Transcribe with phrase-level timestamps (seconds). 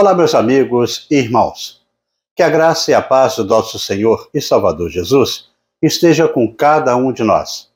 [0.00, 1.84] Olá, meus amigos e irmãos.
[2.36, 5.48] Que a graça e a paz do nosso Senhor e Salvador Jesus
[5.82, 7.68] esteja com cada um de nós.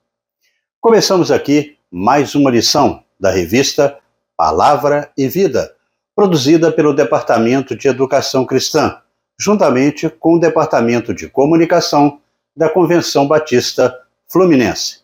[0.81, 3.99] Começamos aqui mais uma lição da revista
[4.37, 5.75] Palavra e Vida,
[6.15, 9.01] produzida pelo Departamento de Educação Cristã,
[9.37, 12.21] juntamente com o Departamento de Comunicação
[12.57, 13.99] da Convenção Batista
[14.29, 15.01] Fluminense.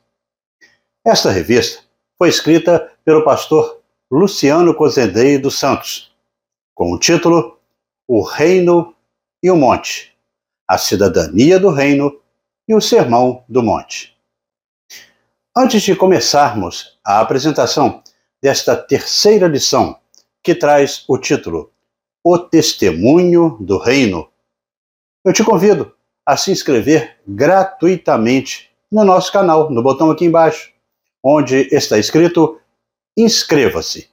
[1.04, 1.82] Esta revista
[2.16, 6.07] foi escrita pelo pastor Luciano Cozendei dos Santos,
[6.78, 7.58] com o título
[8.06, 8.94] O Reino
[9.42, 10.16] e o Monte,
[10.64, 12.20] a cidadania do reino
[12.68, 14.16] e o sermão do monte.
[15.56, 18.00] Antes de começarmos a apresentação
[18.40, 19.98] desta terceira lição,
[20.40, 21.72] que traz o título
[22.22, 24.30] O Testemunho do Reino,
[25.24, 25.92] eu te convido
[26.24, 30.72] a se inscrever gratuitamente no nosso canal, no botão aqui embaixo
[31.24, 32.60] onde está escrito
[33.16, 34.08] inscreva-se.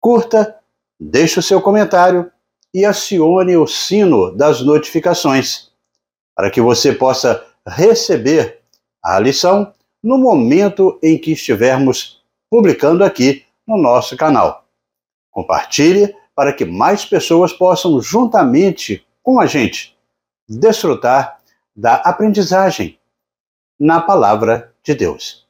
[0.00, 0.61] Curta,
[1.10, 2.30] deixe o seu comentário
[2.72, 5.70] e acione o sino das notificações
[6.34, 8.60] para que você possa receber
[9.02, 14.64] a lição no momento em que estivermos publicando aqui no nosso canal.
[15.30, 19.96] Compartilhe para que mais pessoas possam, juntamente com a gente,
[20.48, 21.40] desfrutar
[21.74, 22.98] da aprendizagem
[23.78, 25.46] na palavra de Deus.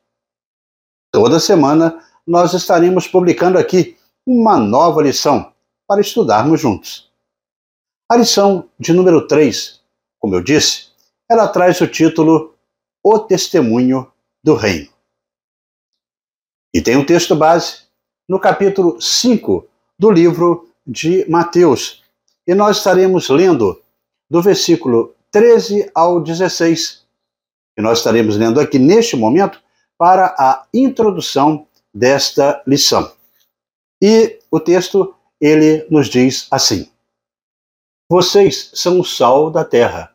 [1.11, 5.52] Toda semana nós estaremos publicando aqui uma nova lição
[5.86, 7.10] para estudarmos juntos.
[8.10, 9.80] A lição de número 3,
[10.18, 10.88] como eu disse,
[11.28, 12.54] ela traz o título
[13.02, 14.10] O Testemunho
[14.42, 14.90] do Reino.
[16.74, 17.82] E tem um texto base
[18.28, 19.66] no capítulo 5
[19.98, 22.02] do livro de Mateus.
[22.46, 23.82] E nós estaremos lendo
[24.30, 27.04] do versículo 13 ao 16.
[27.76, 29.60] E nós estaremos lendo aqui neste momento
[29.98, 33.12] para a introdução desta lição.
[34.03, 36.90] E o texto ele nos diz assim:
[38.11, 40.13] Vocês são o sal da terra.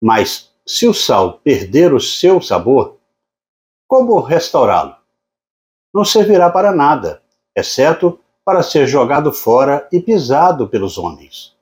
[0.00, 2.96] Mas se o sal perder o seu sabor,
[3.88, 4.94] como restaurá-lo?
[5.92, 7.20] Não servirá para nada,
[7.56, 11.56] exceto para ser jogado fora e pisado pelos homens.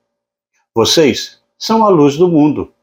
[0.74, 2.74] Vocês são a luz do mundo.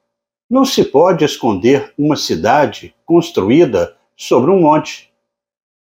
[0.50, 5.14] Não se pode esconder uma cidade construída sobre um monte.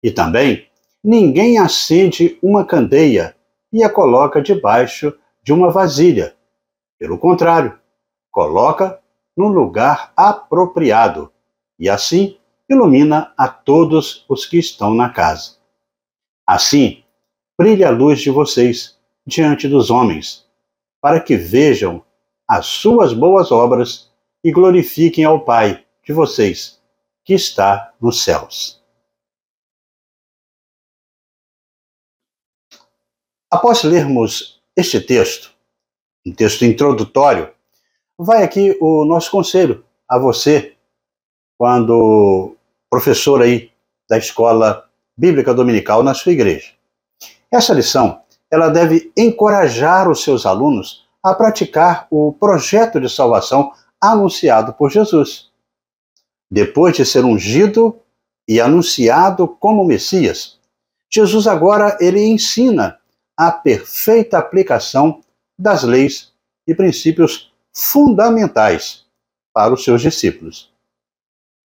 [0.03, 0.69] E também,
[1.05, 3.37] ninguém acende uma candeia
[3.71, 6.35] e a coloca debaixo de uma vasilha.
[6.99, 7.79] Pelo contrário,
[8.31, 8.99] coloca
[9.37, 11.31] no lugar apropriado
[11.79, 12.39] e assim
[12.71, 15.57] ilumina a todos os que estão na casa.
[16.47, 17.05] Assim,
[17.59, 20.47] brilhe a luz de vocês diante dos homens,
[21.03, 22.03] para que vejam
[22.49, 24.11] as suas boas obras
[24.43, 26.81] e glorifiquem ao Pai de vocês
[27.25, 28.84] que está nos céus.
[33.55, 35.53] Após lermos este texto,
[36.27, 37.51] um texto introdutório,
[38.19, 40.75] vai aqui o nosso conselho a você,
[41.57, 42.57] quando
[42.91, 43.71] professor aí
[44.11, 46.73] da escola bíblica dominical na sua igreja.
[47.49, 53.71] Essa lição, ela deve encorajar os seus alunos a praticar o projeto de salvação
[54.01, 55.53] anunciado por Jesus
[56.51, 58.01] depois de ser ungido
[58.49, 60.59] e anunciado como Messias,
[61.09, 62.99] Jesus agora ele ensina
[63.37, 65.21] a perfeita aplicação
[65.59, 66.33] das leis
[66.67, 69.05] e princípios fundamentais
[69.53, 70.73] para os seus discípulos.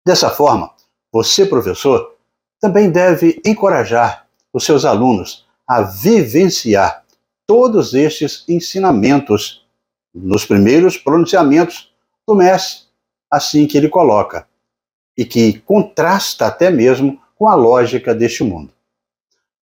[0.05, 0.73] Dessa forma,
[1.13, 2.17] você, professor,
[2.61, 7.05] também deve encorajar os seus alunos a vivenciar
[7.47, 9.67] todos estes ensinamentos
[10.15, 11.93] nos primeiros pronunciamentos
[12.27, 12.87] do Mestre,
[13.31, 14.49] assim que ele coloca
[15.17, 18.73] e que contrasta até mesmo com a lógica deste mundo.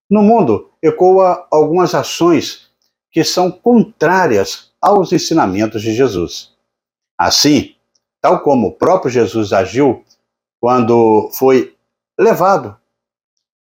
[0.09, 2.69] No mundo ecoa algumas ações
[3.11, 6.53] que são contrárias aos ensinamentos de Jesus.
[7.17, 7.75] Assim,
[8.21, 10.05] tal como o próprio Jesus agiu
[10.61, 11.75] quando foi
[12.19, 12.77] levado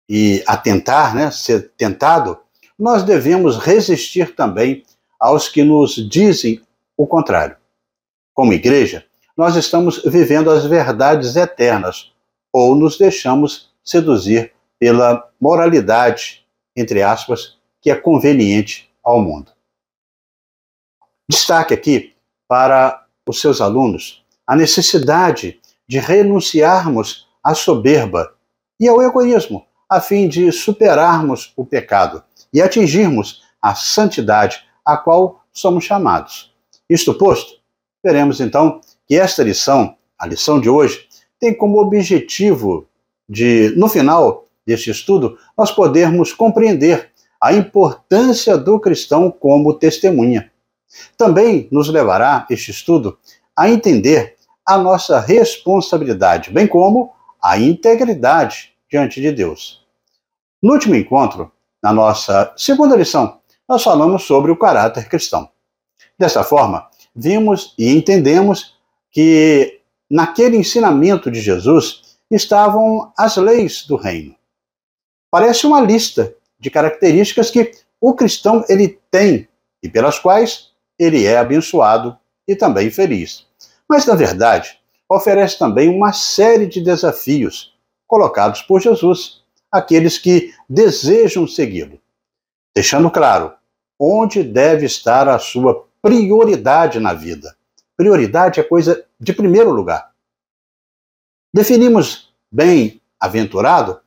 [0.09, 2.39] e a tentar, né, ser tentado,
[2.79, 4.85] nós devemos resistir também
[5.19, 6.61] aos que nos dizem
[6.97, 7.57] o contrário.
[8.35, 9.05] Como igreja,
[9.37, 12.13] nós estamos vivendo as verdades eternas
[12.53, 16.42] ou nos deixamos seduzir pela moralidade,
[16.77, 19.53] entre aspas, que é conveniente ao mundo.
[21.29, 22.15] Destaque aqui
[22.49, 28.35] para os seus alunos a necessidade de renunciarmos à soberba
[28.79, 32.23] e ao egoísmo, a fim de superarmos o pecado
[32.53, 36.53] e atingirmos a santidade a qual somos chamados.
[36.89, 37.61] Isto posto,
[38.03, 41.09] veremos então que esta lição, a lição de hoje,
[41.39, 42.87] tem como objetivo
[43.29, 47.11] de, no final deste estudo, nós podermos compreender
[47.41, 50.51] a importância do cristão como testemunha.
[51.17, 53.19] Também nos levará este estudo
[53.57, 57.13] a entender a nossa responsabilidade, bem como
[57.43, 59.85] a integridade diante de Deus.
[60.63, 61.51] No último encontro,
[61.83, 65.49] na nossa segunda lição, nós falamos sobre o caráter cristão.
[66.17, 68.77] Dessa forma, vimos e entendemos
[69.11, 74.37] que naquele ensinamento de Jesus estavam as leis do reino.
[75.33, 79.49] Parece uma lista de características que o cristão ele tem
[79.83, 83.47] e pelas quais ele é abençoado e também feliz.
[83.89, 87.75] Mas na verdade, oferece também uma série de desafios
[88.07, 91.99] colocados por Jesus àqueles que desejam segui-lo,
[92.77, 93.55] deixando claro
[93.99, 97.57] onde deve estar a sua prioridade na vida.
[97.97, 100.13] Prioridade é coisa de primeiro lugar.
[101.55, 104.02] Definimos bem-aventurado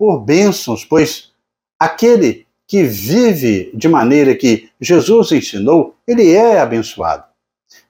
[0.00, 1.30] por bênçãos, pois
[1.78, 7.24] aquele que vive de maneira que Jesus ensinou, ele é abençoado.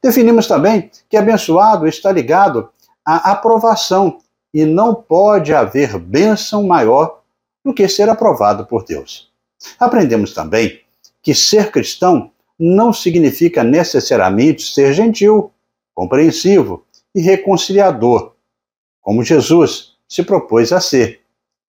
[0.03, 2.69] Definimos também que abençoado está ligado
[3.07, 4.19] à aprovação
[4.53, 7.21] e não pode haver bênção maior
[7.65, 9.31] do que ser aprovado por Deus.
[9.79, 10.81] Aprendemos também
[11.23, 15.53] que ser cristão não significa necessariamente ser gentil,
[15.95, 16.85] compreensivo
[17.15, 18.33] e reconciliador,
[19.01, 21.20] como Jesus se propôs a ser.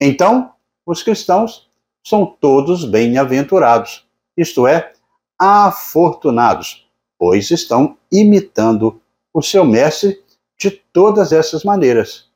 [0.01, 0.51] Então,
[0.83, 1.69] os cristãos
[2.03, 4.93] são todos bem-aventurados, isto é,
[5.37, 6.89] afortunados,
[7.19, 8.99] pois estão imitando
[9.31, 10.19] o seu mestre
[10.57, 12.27] de todas essas maneiras.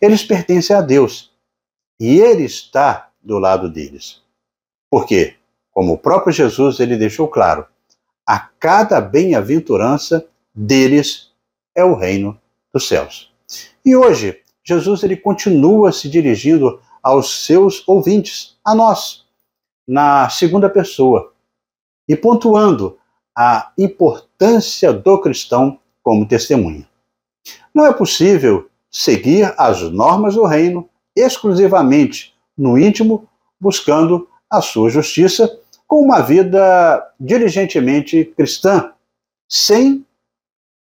[0.00, 1.32] Eles pertencem a Deus
[1.98, 4.22] e ele está do lado deles.
[4.90, 5.36] Por quê?
[5.72, 7.66] Como o próprio Jesus ele deixou claro,
[8.26, 11.32] a cada bem-aventurança deles
[11.74, 12.38] é o reino
[12.72, 13.32] dos céus.
[13.84, 19.24] E hoje, Jesus ele continua se dirigindo aos seus ouvintes, a nós,
[19.86, 21.32] na segunda pessoa,
[22.08, 22.98] e pontuando
[23.36, 26.88] a importância do cristão como testemunha.
[27.74, 33.28] Não é possível seguir as normas do reino exclusivamente no íntimo,
[33.60, 38.92] buscando a sua justiça com uma vida diligentemente cristã,
[39.48, 40.04] sem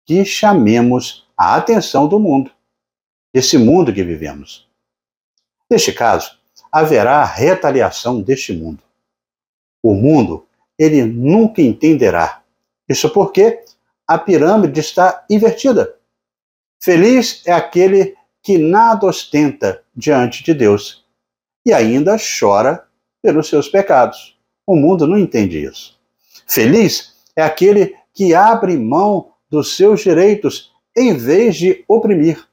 [0.06, 2.50] que chamemos a atenção do mundo,
[3.32, 4.69] desse mundo que vivemos.
[5.70, 6.38] Neste caso,
[6.72, 8.82] haverá retaliação deste mundo.
[9.82, 10.46] O mundo,
[10.78, 12.42] ele nunca entenderá.
[12.88, 13.62] Isso porque
[14.06, 15.94] a pirâmide está invertida.
[16.82, 21.04] Feliz é aquele que nada ostenta diante de Deus
[21.64, 22.84] e ainda chora
[23.22, 24.36] pelos seus pecados.
[24.66, 25.98] O mundo não entende isso.
[26.46, 32.49] Feliz é aquele que abre mão dos seus direitos em vez de oprimir.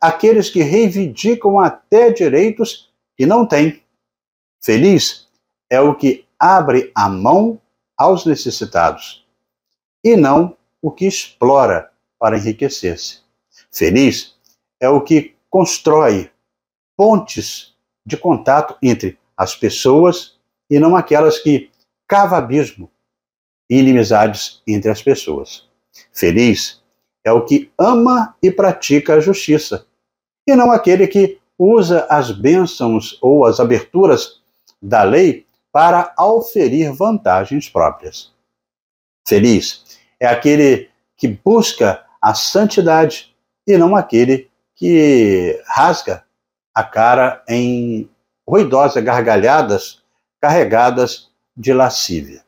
[0.00, 3.82] Aqueles que reivindicam até direitos que não têm.
[4.60, 5.28] Feliz
[5.70, 7.60] é o que abre a mão
[7.96, 9.26] aos necessitados
[10.04, 13.20] e não o que explora para enriquecer-se.
[13.72, 14.34] Feliz
[14.78, 16.30] é o que constrói
[16.96, 20.38] pontes de contato entre as pessoas
[20.70, 21.70] e não aquelas que
[22.06, 22.90] cava abismo
[23.68, 25.68] e inimizades entre as pessoas.
[26.12, 26.82] Feliz
[27.26, 29.84] é o que ama e pratica a justiça,
[30.46, 34.40] e não aquele que usa as bênçãos ou as aberturas
[34.80, 38.32] da lei para auferir vantagens próprias.
[39.26, 43.34] Feliz é aquele que busca a santidade
[43.66, 46.24] e não aquele que rasga
[46.72, 48.08] a cara em
[48.48, 50.00] ruidosas gargalhadas
[50.40, 52.44] carregadas de lascívia.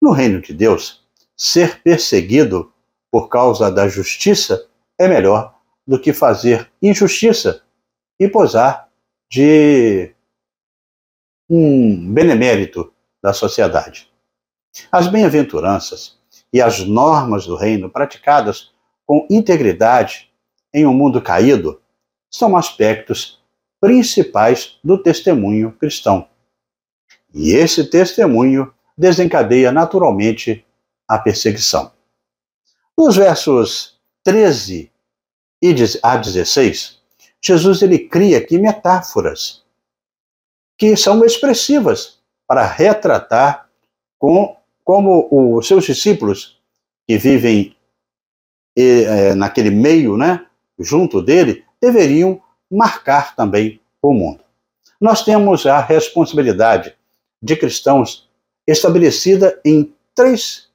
[0.00, 1.04] No reino de Deus,
[1.36, 2.72] ser perseguido
[3.10, 5.54] por causa da justiça é melhor
[5.86, 7.62] do que fazer injustiça
[8.20, 8.88] e posar
[9.30, 10.14] de
[11.48, 14.10] um benemérito da sociedade.
[14.92, 16.18] As bem-aventuranças
[16.52, 18.70] e as normas do reino praticadas
[19.06, 20.30] com integridade
[20.72, 21.80] em um mundo caído
[22.30, 23.42] são aspectos
[23.80, 26.28] principais do testemunho cristão.
[27.32, 30.64] E esse testemunho desencadeia naturalmente
[31.06, 31.92] a perseguição.
[32.98, 34.90] Nos versos 13
[36.02, 37.00] a 16,
[37.40, 39.62] Jesus ele cria aqui metáforas
[40.76, 43.68] que são expressivas para retratar
[44.18, 46.60] com, como os seus discípulos
[47.06, 47.76] que vivem
[48.76, 50.44] é, naquele meio, né,
[50.76, 54.42] junto dele, deveriam marcar também o mundo.
[55.00, 56.96] Nós temos a responsabilidade
[57.40, 58.28] de cristãos
[58.66, 60.68] estabelecida em três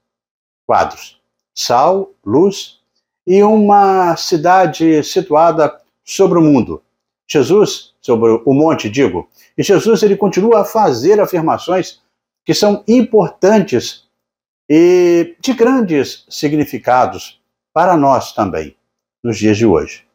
[0.65, 1.21] quadros:
[1.53, 2.79] sal, luz
[3.25, 6.81] e uma cidade situada sobre o mundo.
[7.27, 12.01] Jesus, sobre o monte, digo, e Jesus ele continua a fazer afirmações
[12.45, 14.03] que são importantes
[14.69, 17.41] e de grandes significados
[17.73, 18.75] para nós também,
[19.23, 20.05] nos dias de hoje.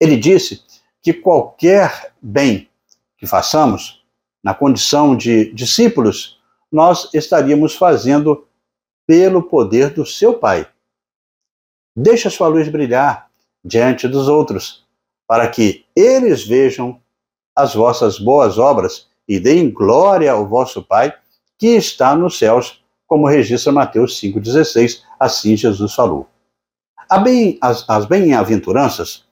[0.00, 0.62] Ele disse
[1.02, 2.68] que qualquer bem
[3.16, 4.04] que façamos,
[4.42, 8.46] na condição de discípulos, nós estaríamos fazendo
[9.08, 10.68] pelo poder do seu Pai.
[11.96, 13.30] Deixa sua luz brilhar
[13.64, 14.86] diante dos outros,
[15.26, 17.00] para que eles vejam
[17.56, 21.12] as vossas boas obras e deem glória ao vosso Pai
[21.56, 25.02] que está nos céus, como registra Mateus 5,16.
[25.18, 26.28] Assim Jesus falou.
[27.08, 29.24] As bem-aventuranças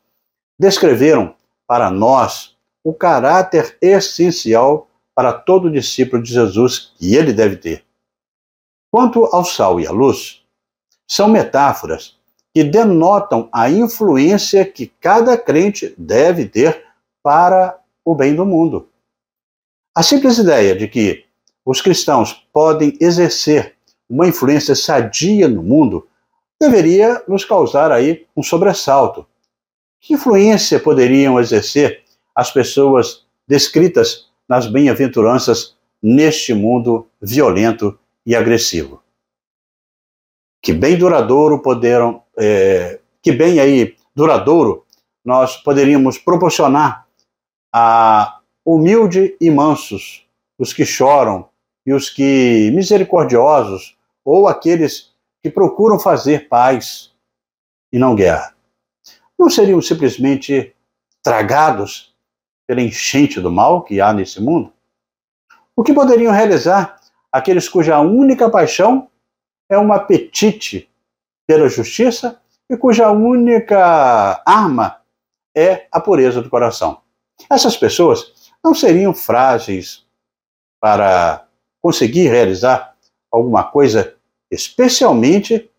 [0.58, 7.85] descreveram para nós o caráter essencial para todo discípulo de Jesus que ele deve ter.
[8.96, 10.40] Quanto ao sal e à luz,
[11.06, 12.16] são metáforas
[12.54, 16.82] que denotam a influência que cada crente deve ter
[17.22, 18.88] para o bem do mundo.
[19.94, 21.26] A simples ideia de que
[21.62, 23.74] os cristãos podem exercer
[24.08, 26.08] uma influência sadia no mundo
[26.58, 29.26] deveria nos causar aí um sobressalto.
[30.00, 32.02] Que influência poderiam exercer
[32.34, 39.02] as pessoas descritas nas bem-aventuranças neste mundo violento e agressivo?
[40.60, 44.84] Que bem duradouro poderam, é, que bem aí duradouro
[45.24, 47.06] nós poderíamos proporcionar
[47.72, 50.26] a humilde e mansos,
[50.58, 51.48] os que choram
[51.86, 57.12] e os que misericordiosos ou aqueles que procuram fazer paz
[57.92, 58.56] e não guerra.
[59.38, 60.74] Não seriam simplesmente
[61.22, 62.14] tragados
[62.66, 64.72] pela enchente do mal que há nesse mundo?
[65.76, 67.00] O que poderiam realizar
[67.36, 69.08] aqueles cuja única paixão
[69.68, 70.88] é um apetite
[71.46, 72.40] pela justiça
[72.70, 75.02] e cuja única arma
[75.54, 77.02] é a pureza do coração?
[77.50, 80.06] Essas pessoas não seriam frágeis
[80.80, 81.46] para
[81.82, 82.96] conseguir realizar
[83.30, 84.16] alguma coisa
[84.50, 85.70] especialmente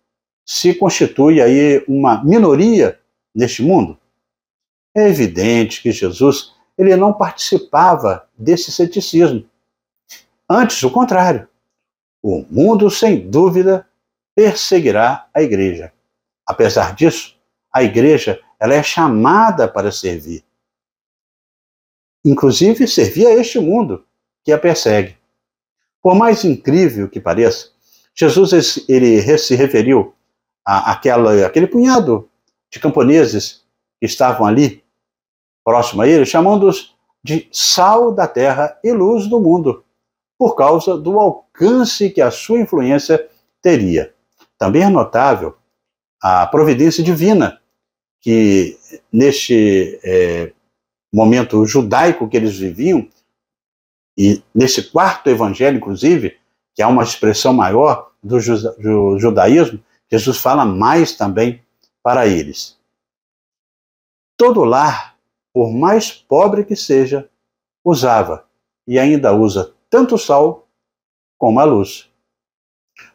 [0.46, 3.00] se constitui aí uma minoria
[3.34, 3.98] neste mundo.
[4.96, 9.44] É evidente que Jesus ele não participava desse ceticismo.
[10.50, 11.48] Antes, o contrário.
[12.22, 13.88] O mundo, sem dúvida,
[14.36, 15.92] perseguirá a igreja.
[16.46, 17.36] Apesar disso,
[17.74, 20.44] a igreja ela é chamada para servir.
[22.24, 24.06] Inclusive, servir a este mundo
[24.44, 25.18] que a persegue.
[26.02, 27.70] Por mais incrível que pareça,
[28.16, 30.16] Jesus ele se referiu
[30.66, 32.30] a aquela, aquele punhado
[32.72, 33.64] de camponeses
[34.00, 34.84] que estavam ali,
[35.64, 39.84] próximo a ele, chamando-os de sal da terra e luz do mundo,
[40.38, 43.28] por causa do alcance que a sua influência
[43.62, 44.14] teria.
[44.58, 45.56] Também é notável
[46.22, 47.60] a providência divina,
[48.22, 48.78] que
[49.12, 50.52] neste é,
[51.14, 53.08] momento judaico que eles viviam,
[54.18, 56.38] e nesse quarto evangelho, inclusive,
[56.74, 59.80] que é uma expressão maior do, judaísmo,
[60.12, 61.62] Jesus fala mais também
[62.02, 62.78] para eles.
[64.36, 65.16] Todo lar,
[65.54, 67.30] por mais pobre que seja,
[67.84, 68.48] usava
[68.88, 70.68] e ainda usa tanto o sal
[71.40, 72.08] como a luz.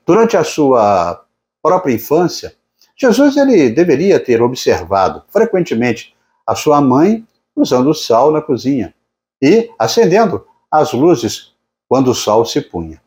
[0.04, 1.24] Durante a sua
[1.62, 2.56] própria infância,
[2.96, 6.12] Jesus ele deveria ter observado frequentemente
[6.44, 7.24] a sua mãe
[7.54, 8.92] usando sal na cozinha
[9.40, 11.54] e acendendo as luzes
[11.88, 13.00] quando o sol se punha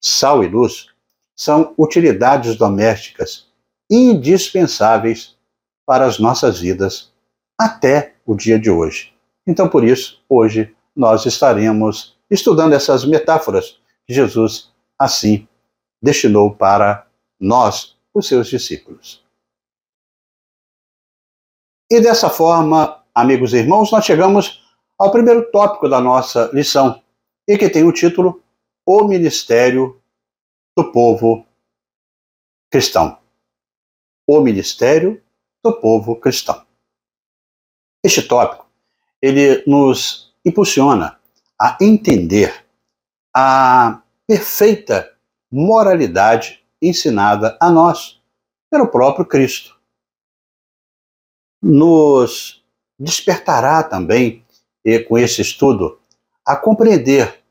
[0.00, 0.86] sal e luz
[1.34, 3.48] são utilidades domésticas
[3.90, 5.36] indispensáveis
[5.84, 7.12] para as nossas vidas
[7.58, 9.12] até o dia de hoje.
[9.44, 15.48] Então, por isso, hoje nós estaremos estudando essas metáforas que Jesus assim
[16.02, 17.06] destinou para
[17.38, 19.24] nós, os seus discípulos.
[21.90, 24.62] E dessa forma, amigos e irmãos, nós chegamos
[24.98, 27.02] ao primeiro tópico da nossa lição,
[27.48, 28.42] e que tem o título
[28.86, 30.00] o ministério
[30.76, 31.46] do povo
[32.70, 33.18] cristão.
[34.26, 35.22] O ministério
[35.62, 36.64] do povo cristão.
[38.04, 38.66] Este tópico,
[39.20, 41.19] ele nos impulsiona
[41.60, 42.64] a entender
[43.36, 45.12] a perfeita
[45.52, 48.18] moralidade ensinada a nós
[48.70, 49.78] pelo próprio Cristo.
[51.62, 52.64] Nos
[52.98, 54.42] despertará também,
[55.06, 56.00] com esse estudo,
[56.46, 57.42] a compreender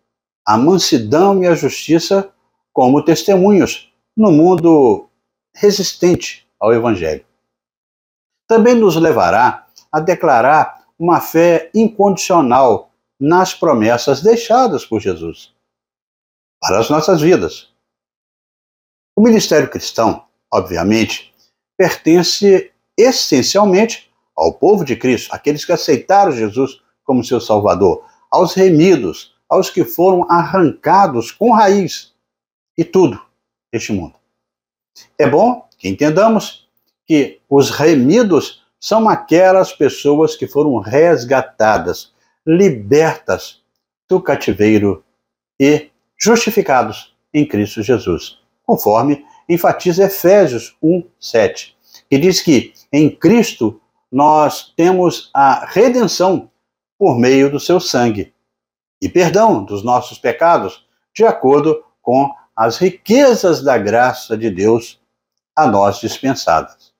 [0.44, 2.34] a mansidão e a justiça
[2.74, 5.08] como testemunhos no mundo
[5.54, 7.24] resistente ao Evangelho.
[8.48, 12.89] Também nos levará a declarar uma fé incondicional
[13.20, 15.54] nas promessas deixadas por Jesus
[16.62, 17.70] para as nossas vidas.
[19.16, 21.34] O ministério cristão, obviamente,
[21.78, 29.36] pertence essencialmente ao povo de Cristo, aqueles que aceitaram Jesus como seu Salvador, aos remidos,
[29.50, 32.14] aos que foram arrancados com raiz
[32.78, 33.20] e tudo
[33.74, 34.16] este mundo.
[35.18, 36.70] É bom que entendamos
[37.06, 42.14] que os remidos são aquelas pessoas que foram resgatadas,
[42.46, 43.62] libertas
[44.08, 45.04] do cativeiro
[45.60, 51.76] e justificados em Cristo Jesus, conforme enfatiza Efésios 1, 7,
[52.10, 53.82] que diz que em Cristo
[54.12, 56.50] nós temos a redenção
[56.98, 58.34] por meio do seu sangue
[59.02, 65.00] e perdão dos nossos pecados, de acordo com as riquezas da graça de Deus
[65.56, 66.94] a nós dispensadas.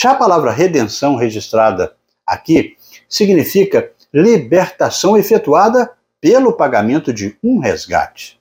[0.00, 1.94] Já a palavra redenção registrada
[2.26, 2.76] aqui
[3.08, 8.40] significa libertação efetuada pelo pagamento de um resgate.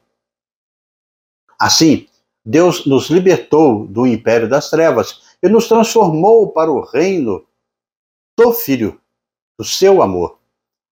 [1.60, 2.08] Assim,
[2.46, 7.46] Deus nos libertou do império das trevas e nos transformou para o reino
[8.38, 9.00] do Filho,
[9.58, 10.40] do seu amor,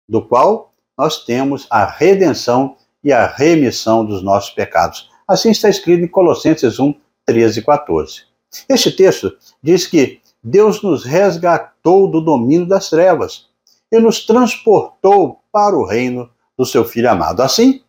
[0.07, 5.09] do qual nós temos a redenção e a remissão dos nossos pecados.
[5.27, 6.93] Assim está escrito em Colossenses 1,
[7.25, 8.24] 13 e 14.
[8.67, 13.49] Este texto diz que Deus nos resgatou do domínio das trevas
[13.91, 17.41] e nos transportou para o reino do seu Filho amado.
[17.41, 17.84] Assim,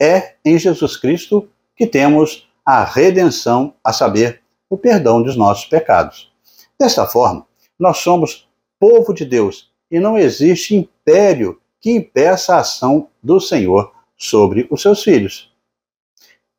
[0.00, 6.30] é em Jesus Cristo que temos a redenção, a saber, o perdão dos nossos pecados.
[6.78, 7.46] Desta forma,
[7.78, 8.48] nós somos
[8.78, 14.82] povo de Deus e não existe império que impeça a ação do Senhor sobre os
[14.82, 15.52] seus filhos.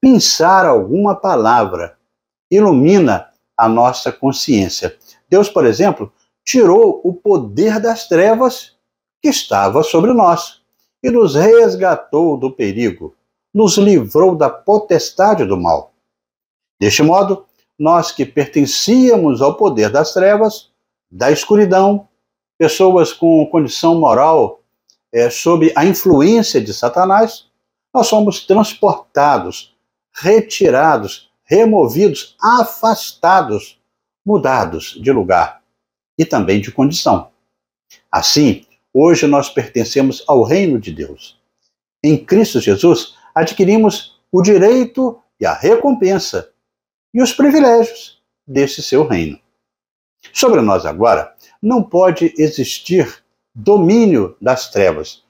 [0.02, 1.98] Pensar alguma palavra
[2.50, 4.98] ilumina a nossa consciência.
[5.30, 6.12] Deus, por exemplo,
[6.46, 8.76] tirou o poder das trevas
[9.22, 10.62] que estava sobre nós
[11.04, 13.16] e nos resgatou do perigo,
[13.54, 15.94] nos livrou da potestade do mal.
[16.80, 17.46] Deste modo,
[17.78, 20.70] nós que pertencíamos ao poder das trevas,
[21.12, 22.08] da escuridão,
[22.58, 24.62] pessoas com condição moral
[25.12, 27.46] é, sob a influência de Satanás,
[27.94, 29.76] nós somos transportados,
[30.14, 33.80] retirados, removidos, afastados,
[34.26, 35.59] mudados de lugar
[36.20, 37.32] e também de condição.
[38.12, 41.40] Assim, hoje nós pertencemos ao reino de Deus.
[42.04, 46.52] Em Cristo Jesus, adquirimos o direito e a recompensa
[47.14, 49.40] e os privilégios desse seu reino.
[50.34, 53.24] Sobre nós agora, não pode existir
[53.56, 55.24] domínio das trevas,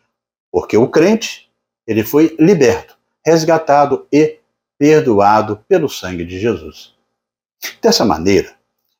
[0.52, 1.49] porque o crente,
[1.86, 4.39] ele foi liberto, resgatado e
[4.78, 6.93] perdoado pelo sangue de Jesus.
[7.82, 8.59] Dessa maneira,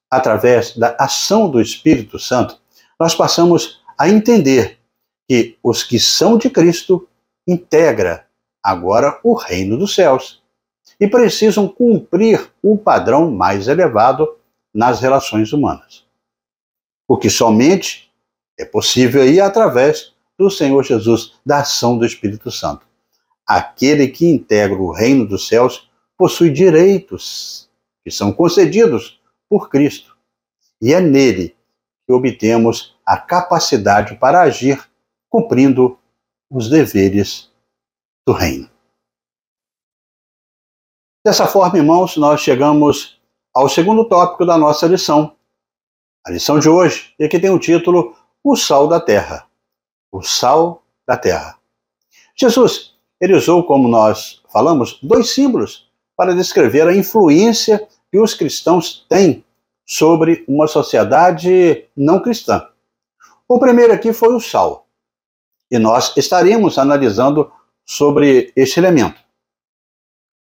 [0.10, 2.60] através da ação do Espírito Santo,
[3.00, 4.80] nós passamos a entender
[5.28, 7.08] que os que são de Cristo
[7.48, 8.26] integra
[8.63, 10.41] agora o reino dos céus
[11.00, 14.38] e precisam cumprir o padrão mais elevado
[14.74, 16.06] nas relações humanas.
[17.08, 18.12] O que somente
[18.58, 22.86] é possível aí através do Senhor Jesus, da ação do Espírito Santo.
[23.45, 27.69] Aquele que integra o reino dos céus possui direitos
[28.04, 29.18] que são concedidos
[29.49, 30.15] por Cristo.
[30.81, 31.55] E é nele
[32.05, 34.89] que obtemos a capacidade para agir
[35.29, 35.97] cumprindo
[36.49, 37.51] os deveres
[38.25, 38.69] do reino.
[41.25, 43.19] Dessa forma, irmãos, nós chegamos
[43.53, 45.35] ao segundo tópico da nossa lição.
[46.25, 49.47] A lição de hoje, e aqui tem o título O Sal da Terra.
[50.12, 51.57] O Sal da Terra.
[52.35, 59.06] Jesus, ele usou, como nós falamos, dois símbolos para descrever a influência que os cristãos
[59.08, 59.43] têm
[59.86, 62.67] sobre uma sociedade não cristã.
[63.48, 64.88] O primeiro aqui foi o sal.
[65.72, 67.52] E nós estaremos analisando
[67.86, 69.19] sobre este elemento.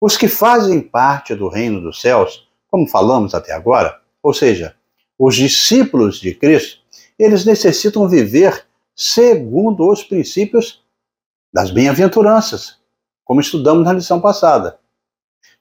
[0.00, 4.76] Os que fazem parte do reino dos céus, como falamos até agora, ou seja,
[5.18, 6.80] os discípulos de Cristo,
[7.18, 10.82] eles necessitam viver segundo os princípios
[11.52, 12.78] das bem-aventuranças,
[13.24, 14.78] como estudamos na lição passada.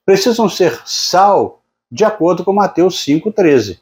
[0.05, 1.62] Precisam ser sal
[1.93, 3.79] de acordo com Mateus 5,13,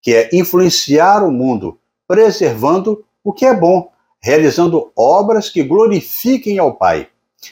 [0.00, 1.76] que é influenciar o mundo,
[2.06, 7.08] preservando o que é bom, realizando obras que glorifiquem ao Pai.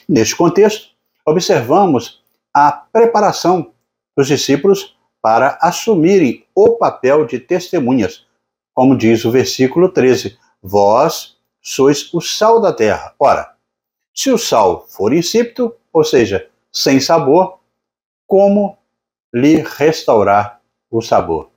[0.07, 0.91] Neste contexto,
[1.25, 2.23] observamos
[2.53, 3.73] a preparação
[4.15, 8.25] dos discípulos para assumirem o papel de testemunhas,
[8.73, 13.13] como diz o versículo 13: Vós sois o sal da terra.
[13.19, 13.55] Ora,
[14.15, 17.59] se o sal for insípido, ou seja, sem sabor,
[18.25, 18.77] como
[19.33, 21.49] lhe restaurar o sabor?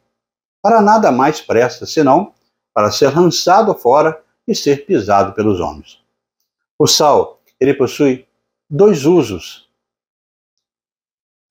[0.63, 2.33] Para nada mais presta senão
[2.73, 6.03] para ser lançado fora e ser pisado pelos homens.
[6.79, 8.27] O sal, ele possui
[8.69, 9.69] dois usos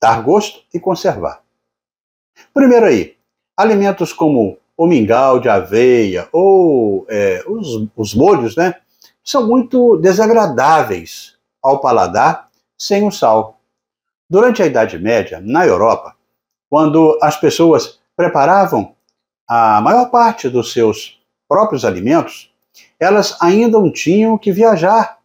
[0.01, 1.41] dar gosto e conservar.
[2.53, 3.17] Primeiro aí,
[3.55, 8.81] alimentos como o mingau de aveia ou é, os, os molhos, né?
[9.23, 13.61] São muito desagradáveis ao paladar sem o sal.
[14.29, 16.15] Durante a Idade Média, na Europa,
[16.69, 18.95] quando as pessoas preparavam
[19.47, 22.51] a maior parte dos seus próprios alimentos,
[22.99, 25.19] elas ainda não tinham que viajar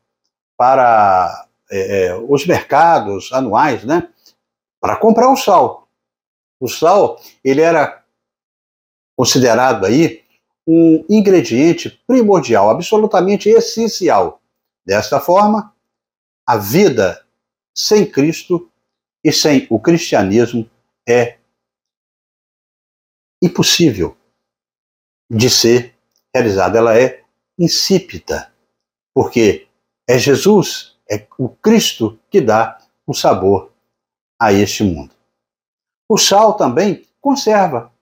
[0.56, 4.08] para é, os mercados anuais, né,
[4.80, 5.88] para comprar o sal.
[6.60, 8.02] O sal ele era
[9.16, 10.22] considerado aí
[10.66, 14.40] um ingrediente primordial, absolutamente essencial.
[14.84, 15.72] Desta forma,
[16.46, 17.24] a vida
[17.74, 18.70] sem Cristo
[19.24, 20.68] e sem o cristianismo
[21.08, 21.38] é
[23.42, 24.16] impossível
[25.30, 25.94] de ser
[26.34, 26.78] realizada.
[26.78, 27.22] Ela é
[27.58, 28.52] insípida,
[29.14, 29.66] porque
[30.08, 33.72] é Jesus, é o Cristo que dá o sabor
[34.40, 35.14] a este mundo.
[36.08, 37.92] O sal também conserva.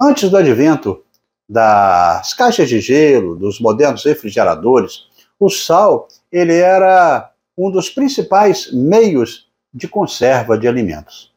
[0.00, 1.04] Antes do advento
[1.48, 9.49] das caixas de gelo, dos modernos refrigeradores, o sal ele era um dos principais meios
[9.72, 11.32] de conserva de alimentos.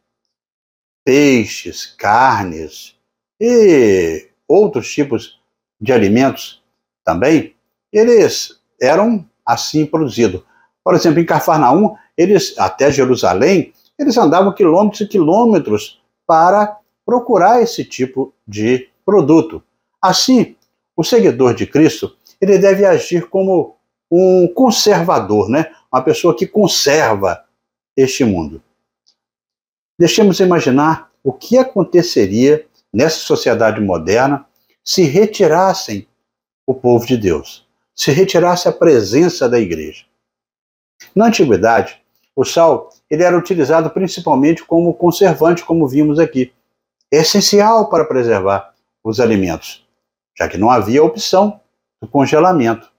[1.05, 2.95] Peixes, carnes
[3.39, 5.39] e outros tipos
[5.79, 6.63] de alimentos
[7.03, 7.55] também,
[7.91, 10.41] eles eram assim produzidos.
[10.83, 17.83] Por exemplo, em Cafarnaum, eles até Jerusalém, eles andavam quilômetros e quilômetros para procurar esse
[17.83, 19.61] tipo de produto.
[20.01, 20.55] Assim,
[20.95, 23.75] o seguidor de Cristo, ele deve agir como
[24.11, 25.71] um conservador, né?
[25.91, 27.42] Uma pessoa que conserva
[27.95, 28.61] este mundo.
[29.97, 34.45] Deixemos imaginar o que aconteceria nessa sociedade moderna
[34.83, 36.07] se retirassem
[36.65, 40.05] o povo de Deus, se retirasse a presença da igreja.
[41.15, 42.01] Na antiguidade,
[42.35, 46.51] o sal ele era utilizado principalmente como conservante, como vimos aqui.
[47.11, 49.85] É essencial para preservar os alimentos,
[50.37, 51.59] já que não havia opção
[52.01, 52.91] do congelamento.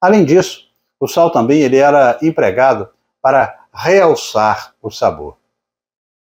[0.00, 0.68] Além disso,
[0.98, 2.88] o sal também ele era empregado
[3.22, 5.36] para realçar o sabor.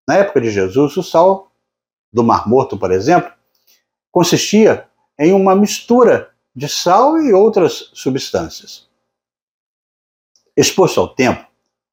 [0.07, 1.51] Na época de Jesus, o sal
[2.11, 3.31] do Mar Morto, por exemplo,
[4.11, 8.89] consistia em uma mistura de sal e outras substâncias.
[10.57, 11.47] Exposto ao tempo,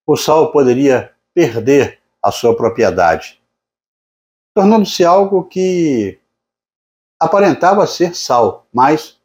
[0.06, 3.40] o sal poderia perder a sua propriedade,
[4.54, 6.20] tornando-se algo que
[7.18, 9.18] aparentava ser sal, mas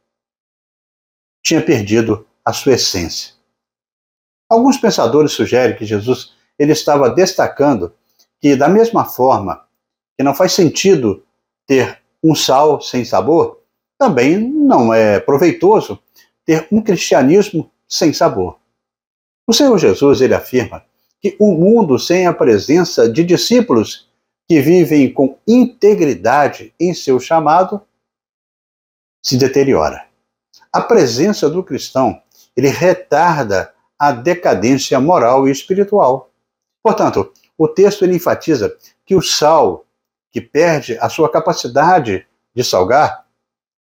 [1.44, 3.35] tinha perdido a sua essência.
[4.50, 7.94] Alguns pensadores sugerem que Jesus ele estava destacando
[8.40, 9.66] que da mesma forma
[10.18, 11.24] que não faz sentido
[11.68, 13.62] ter um sal sem sabor,
[13.98, 16.00] também não é proveitoso
[16.46, 18.60] ter um cristianismo sem sabor.
[19.48, 20.84] O Senhor Jesus ele afirma
[21.22, 24.10] que o mundo sem a presença de discípulos
[24.48, 27.82] que vivem com integridade em seu chamado
[29.24, 30.06] se deteriora.
[30.72, 32.22] A presença do cristão
[32.56, 36.30] ele retarda a decadência moral e espiritual.
[36.84, 39.86] Portanto, o texto enfatiza que o sal,
[40.32, 43.26] que perde a sua capacidade de salgar,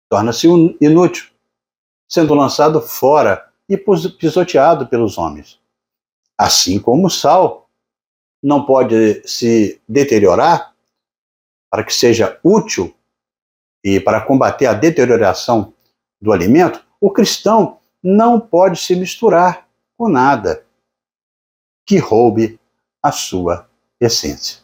[0.08, 0.46] torna-se
[0.80, 1.30] inútil,
[2.08, 5.58] sendo lançado fora e pisoteado pelos homens.
[6.36, 7.68] Assim como o sal
[8.42, 10.74] não pode se deteriorar
[11.70, 12.94] para que seja útil
[13.82, 15.72] e para combater a deterioração
[16.20, 19.63] do alimento, o cristão não pode se misturar
[20.04, 20.66] com nada
[21.86, 22.60] que roube
[23.02, 23.66] a sua
[23.98, 24.58] essência.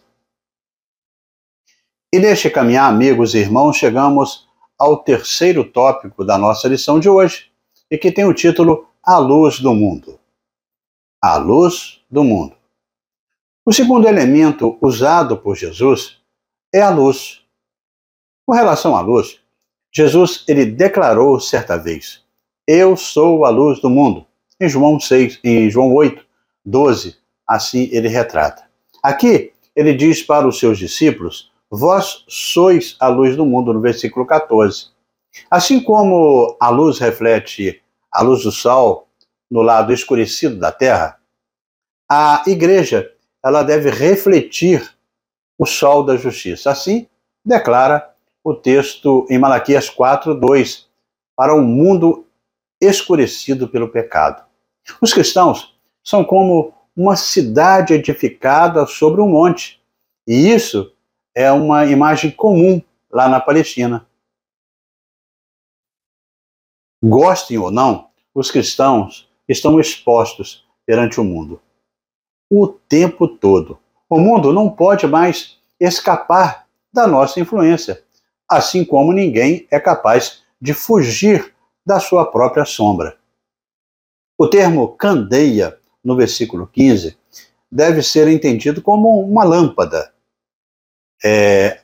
[2.13, 4.47] E neste caminhar, amigos e irmãos, chegamos
[4.79, 7.51] ao terceiro tópico da nossa lição de hoje,
[7.91, 10.21] e que tem o título A Luz do Mundo.
[11.23, 12.55] A Luz do Mundo.
[13.65, 16.21] O segundo elemento usado por Jesus
[16.71, 17.43] é a luz.
[18.47, 19.41] Com relação à luz,
[19.91, 22.23] Jesus ele declarou certa vez:
[22.67, 24.27] Eu sou a luz do mundo.
[24.61, 26.25] Em João 6, em João 8,
[26.65, 27.17] 12,
[27.49, 28.65] assim ele retrata.
[29.03, 34.27] Aqui ele diz para os seus discípulos Vós sois a luz do mundo, no versículo
[34.27, 34.89] 14.
[35.49, 39.07] Assim como a luz reflete a luz do sol
[39.49, 41.21] no lado escurecido da terra,
[42.11, 44.93] a igreja ela deve refletir
[45.57, 46.73] o sol da justiça.
[46.73, 47.07] Assim
[47.45, 50.89] declara o texto em Malaquias 4, 2,
[51.37, 52.27] para um mundo
[52.81, 54.50] escurecido pelo pecado.
[55.01, 59.81] Os cristãos são como uma cidade edificada sobre um monte,
[60.27, 60.93] e isso
[61.35, 64.07] é uma imagem comum lá na Palestina.
[67.03, 71.61] Gostem ou não, os cristãos estão expostos perante o mundo
[72.51, 73.79] o tempo todo.
[74.09, 78.03] O mundo não pode mais escapar da nossa influência.
[78.53, 81.55] assim como ninguém é capaz de fugir
[81.87, 83.17] da sua própria sombra.
[84.43, 87.15] O termo candeia, no versículo 15,
[87.71, 90.15] deve ser entendido como uma lâmpada.
[91.23, 91.83] É,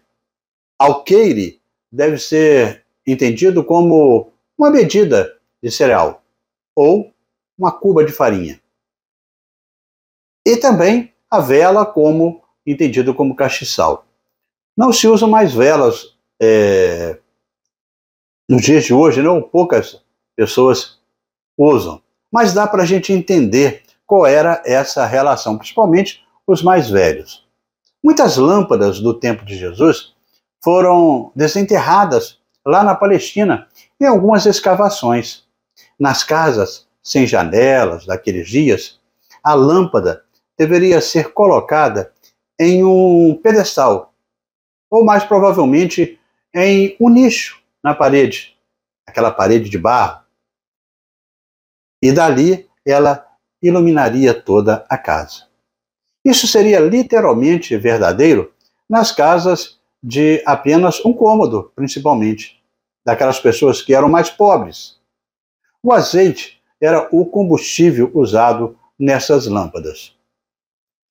[0.79, 1.61] alqueire
[1.93, 6.25] deve ser entendido como uma medida de cereal
[6.75, 7.13] ou
[7.59, 8.59] uma cuba de farinha.
[10.47, 14.07] E também a vela como entendido como castiçal.
[14.75, 17.21] Não se usam mais velas é,
[18.49, 20.03] nos dias de hoje, não poucas
[20.35, 20.99] pessoas
[21.59, 22.06] usam.
[22.33, 27.47] Mas dá para a gente entender qual era essa relação, principalmente os mais velhos.
[28.03, 30.15] Muitas lâmpadas do tempo de Jesus
[30.63, 33.67] foram desenterradas lá na Palestina
[34.01, 35.45] em algumas escavações.
[35.99, 39.01] Nas casas sem janelas daqueles dias,
[39.43, 40.25] a lâmpada
[40.59, 42.13] deveria ser colocada
[42.59, 44.13] em um pedestal,
[44.91, 46.19] ou mais provavelmente
[46.55, 48.57] em um nicho na parede,
[49.07, 50.26] aquela parede de barro.
[52.03, 53.27] E dali ela
[53.63, 55.47] iluminaria toda a casa.
[56.25, 58.53] Isso seria literalmente verdadeiro
[58.89, 62.63] nas casas de apenas um cômodo, principalmente,
[63.05, 64.97] daquelas pessoas que eram mais pobres.
[65.83, 70.15] O azeite era o combustível usado nessas lâmpadas.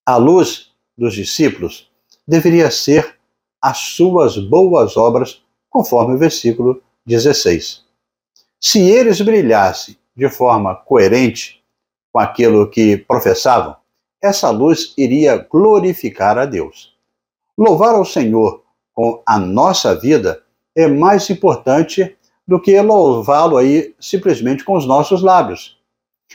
[0.06, 1.90] A luz dos discípulos
[2.28, 3.18] deveria ser
[3.62, 7.84] as suas boas obras, conforme o versículo 16.
[8.60, 11.64] Se eles brilhassem de forma coerente
[12.12, 13.76] com aquilo que professavam,
[14.22, 16.96] essa luz iria glorificar a Deus.
[17.58, 20.42] Louvar ao Senhor com a nossa vida
[20.76, 25.78] é mais importante do que louvá-lo aí simplesmente com os nossos lábios.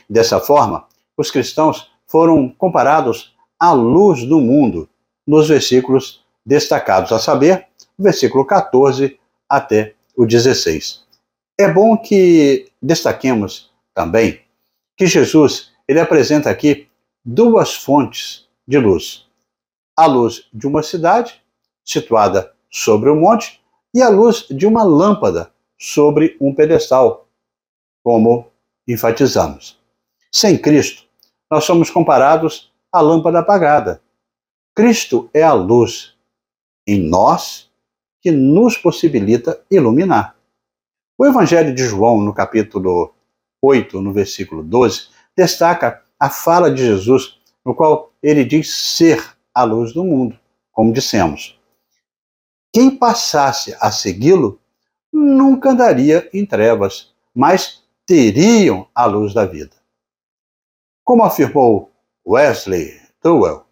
[0.09, 4.89] Dessa forma, os cristãos foram comparados a luz do mundo,
[5.27, 7.67] nos versículos destacados, a saber,
[7.99, 11.05] versículo 14 até o 16.
[11.59, 13.70] É bom que destaquemos
[14.01, 14.41] também
[14.97, 16.89] que Jesus ele apresenta aqui
[17.23, 19.27] duas fontes de luz:
[19.95, 21.43] a luz de uma cidade
[21.85, 23.61] situada sobre um monte
[23.93, 27.29] e a luz de uma lâmpada sobre um pedestal,
[28.03, 28.47] como
[28.89, 29.79] enfatizamos.
[30.33, 31.05] Sem Cristo,
[31.51, 34.01] nós somos comparados a lâmpada apagada.
[34.75, 36.15] Cristo é a luz
[36.87, 37.71] em nós
[38.23, 40.37] que nos possibilita iluminar.
[41.19, 43.13] O Evangelho de João, no capítulo
[43.63, 49.65] 8, no versículo 12, destaca a fala de Jesus, no qual ele diz ser a
[49.65, 50.39] luz do mundo,
[50.73, 51.59] como dissemos.
[52.73, 54.61] Quem passasse a segui-lo
[55.13, 59.77] nunca andaria em trevas, mas teriam a luz da vida.
[61.05, 61.91] Como afirmou
[62.27, 63.65] Wesley Towell,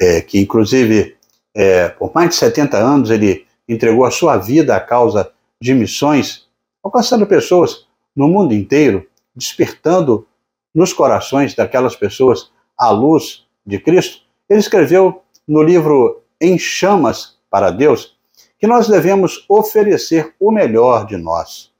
[0.00, 1.16] é, que inclusive
[1.54, 6.48] é, por mais de 70 anos ele entregou a sua vida à causa de missões,
[6.82, 10.26] alcançando pessoas no mundo inteiro, despertando
[10.74, 14.22] nos corações daquelas pessoas a luz de Cristo.
[14.48, 18.16] Ele escreveu no livro Em Chamas para Deus
[18.58, 21.72] que nós devemos oferecer o melhor de nós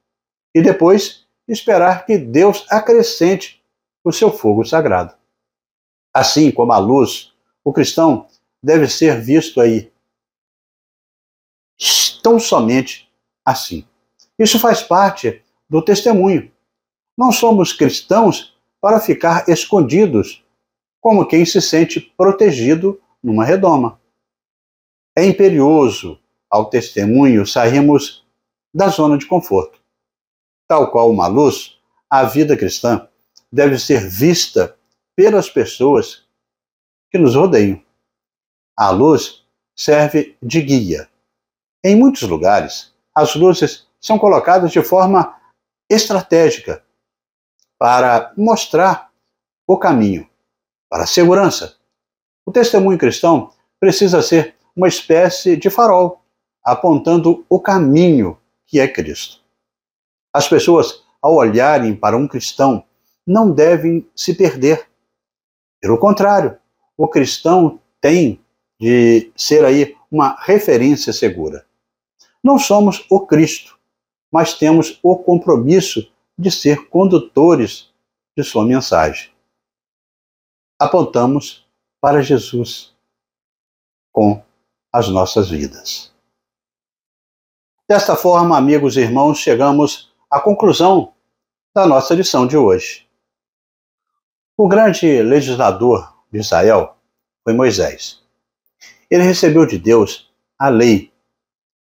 [0.54, 3.62] e depois esperar que Deus acrescente
[4.04, 5.14] o seu fogo sagrado.
[6.12, 7.32] Assim como a luz,
[7.64, 8.28] o cristão
[8.62, 9.92] deve ser visto aí
[12.22, 13.10] tão somente
[13.44, 13.86] assim.
[14.38, 15.43] Isso faz parte
[15.74, 16.52] do testemunho.
[17.18, 20.44] Não somos cristãos para ficar escondidos,
[21.00, 24.00] como quem se sente protegido numa redoma.
[25.18, 26.16] É imperioso
[26.48, 28.24] ao testemunho sairmos
[28.72, 29.80] da zona de conforto.
[30.68, 31.76] Tal qual uma luz,
[32.08, 33.08] a vida cristã
[33.50, 34.78] deve ser vista
[35.16, 36.24] pelas pessoas
[37.10, 37.82] que nos rodeiam.
[38.78, 41.08] A luz serve de guia.
[41.82, 45.42] Em muitos lugares, as luzes são colocadas de forma
[45.88, 46.84] estratégica
[47.78, 49.10] para mostrar
[49.66, 50.28] o caminho
[50.88, 51.76] para a segurança.
[52.46, 56.22] O testemunho cristão precisa ser uma espécie de farol,
[56.64, 59.40] apontando o caminho que é Cristo.
[60.32, 62.84] As pessoas, ao olharem para um cristão,
[63.26, 64.88] não devem se perder.
[65.80, 66.56] Pelo contrário,
[66.96, 68.40] o cristão tem
[68.80, 71.66] de ser aí uma referência segura.
[72.42, 73.73] Não somos o Cristo,
[74.34, 77.94] mas temos o compromisso de ser condutores
[78.36, 79.30] de sua mensagem.
[80.76, 81.64] Apontamos
[82.00, 82.92] para Jesus
[84.10, 84.42] com
[84.92, 86.12] as nossas vidas.
[87.88, 91.14] Desta forma, amigos e irmãos, chegamos à conclusão
[91.72, 93.08] da nossa lição de hoje.
[94.56, 96.96] O grande legislador de Israel
[97.44, 98.20] foi Moisés.
[99.08, 101.12] Ele recebeu de Deus a lei,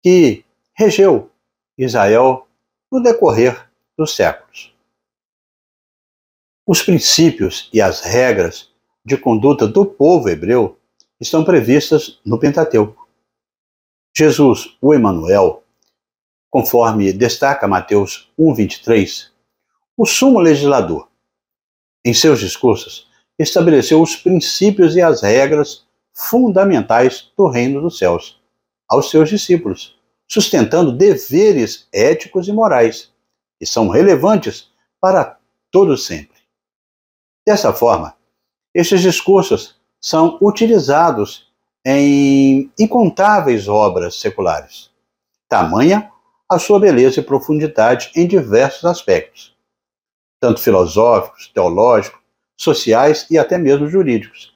[0.03, 0.44] que
[0.75, 1.31] regeu
[1.77, 2.47] Israel
[2.91, 4.75] no decorrer dos séculos.
[6.67, 8.71] Os princípios e as regras
[9.05, 10.79] de conduta do povo hebreu
[11.21, 13.07] estão previstas no Pentateuco.
[14.17, 15.62] Jesus, o Emanuel,
[16.51, 19.31] conforme destaca Mateus 1:23,
[19.97, 21.09] o sumo legislador,
[22.05, 23.09] em seus discursos,
[23.39, 28.41] estabeleceu os princípios e as regras fundamentais do reino dos céus
[28.89, 29.95] aos seus discípulos,
[30.29, 33.12] sustentando deveres éticos e morais
[33.59, 35.39] que são relevantes para
[35.71, 36.37] todo sempre.
[37.47, 38.17] Dessa forma,
[38.75, 41.51] estes discursos são utilizados
[41.85, 44.91] em incontáveis obras seculares.
[45.49, 46.11] Tamanha
[46.49, 49.57] a sua beleza e profundidade em diversos aspectos,
[50.41, 52.21] tanto filosóficos, teológicos,
[52.57, 54.55] sociais e até mesmo jurídicos.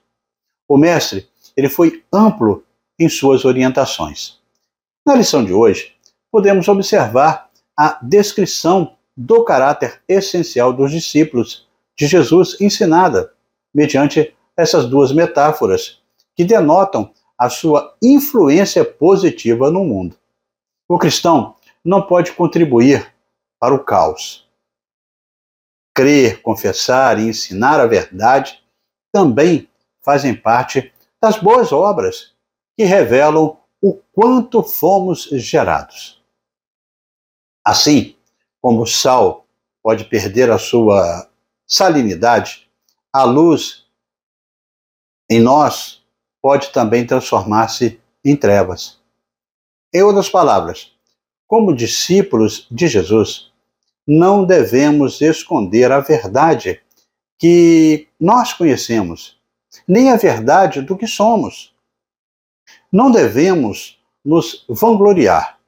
[0.68, 2.64] O mestre, ele foi amplo
[2.98, 4.39] em suas orientações.
[5.06, 5.94] Na lição de hoje,
[6.30, 13.32] podemos observar a descrição do caráter essencial dos discípulos de Jesus ensinada
[13.74, 16.00] mediante essas duas metáforas
[16.36, 20.16] que denotam a sua influência positiva no mundo.
[20.88, 23.14] O cristão não pode contribuir
[23.58, 24.46] para o caos.
[25.94, 28.62] Crer, confessar e ensinar a verdade
[29.12, 29.68] também
[30.02, 32.34] fazem parte das boas obras
[32.76, 36.22] que revelam o quanto fomos gerados.
[37.64, 38.16] Assim
[38.60, 39.46] como o sal
[39.82, 41.28] pode perder a sua
[41.66, 42.68] salinidade,
[43.12, 43.86] a luz
[45.30, 46.02] em nós
[46.42, 48.98] pode também transformar-se em trevas.
[49.92, 50.92] Em outras palavras,
[51.46, 53.50] como discípulos de Jesus,
[54.06, 56.80] não devemos esconder a verdade
[57.38, 59.38] que nós conhecemos,
[59.86, 61.69] nem a verdade do que somos.
[62.92, 65.58] Não devemos nos vangloriar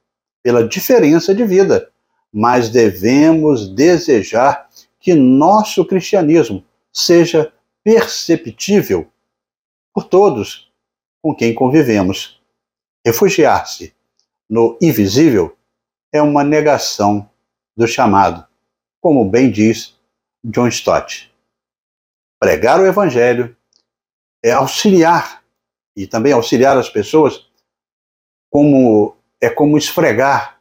[0.42, 1.90] pela diferença de vida,
[2.32, 7.52] mas devemos desejar que nosso cristianismo seja
[7.84, 9.08] perceptível
[9.92, 10.72] por todos
[11.20, 12.40] com quem convivemos.
[13.04, 13.94] Refugiar-se
[14.48, 15.56] no invisível
[16.12, 17.28] é uma negação
[17.76, 18.46] do chamado,
[19.00, 19.98] como bem diz
[20.44, 21.32] John Stott.
[22.38, 23.56] Pregar o evangelho
[24.42, 25.41] é auxiliar
[25.96, 27.46] e também auxiliar as pessoas
[28.50, 30.60] como é como esfregar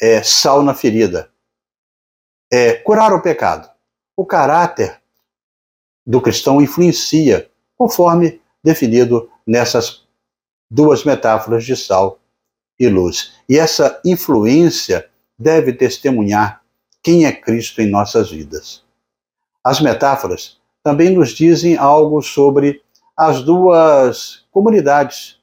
[0.00, 1.30] é, sal na ferida
[2.50, 3.68] é, curar o pecado.
[4.16, 5.00] O caráter
[6.06, 10.06] do cristão influencia, conforme definido nessas
[10.70, 12.18] duas metáforas de sal
[12.78, 13.34] e luz.
[13.48, 16.62] E essa influência deve testemunhar
[17.02, 18.84] quem é Cristo em nossas vidas.
[19.62, 22.82] As metáforas também nos dizem algo sobre
[23.16, 25.40] as duas comunidades.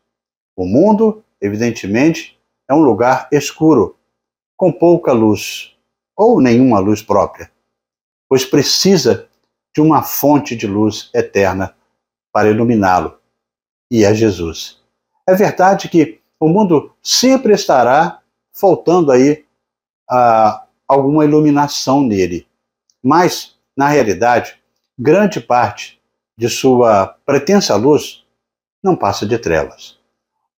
[0.55, 3.97] O mundo, evidentemente, é um lugar escuro,
[4.55, 5.75] com pouca luz
[6.15, 7.51] ou nenhuma luz própria,
[8.29, 9.27] pois precisa
[9.73, 11.75] de uma fonte de luz eterna
[12.31, 13.17] para iluminá-lo,
[13.89, 14.79] e é Jesus.
[15.27, 18.21] É verdade que o mundo sempre estará
[18.53, 19.43] faltando aí
[20.07, 22.47] ah, alguma iluminação nele,
[23.01, 24.59] mas, na realidade,
[24.97, 25.99] grande parte
[26.37, 28.25] de sua pretensa luz
[28.83, 29.97] não passa de trevas.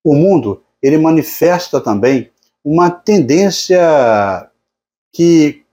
[0.04, 2.32] O mundo, ele manifesta também
[2.64, 4.50] uma tendência
[5.14, 5.64] que